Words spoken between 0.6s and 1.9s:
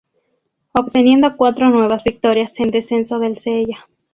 Obteniendo cuatro